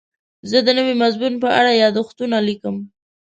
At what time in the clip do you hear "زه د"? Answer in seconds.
0.49-0.67